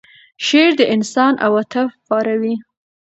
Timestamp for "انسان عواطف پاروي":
0.95-2.55